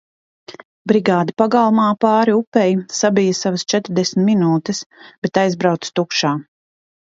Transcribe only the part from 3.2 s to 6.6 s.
savas četrdesmit minūtes, bet aizbrauca tukšā.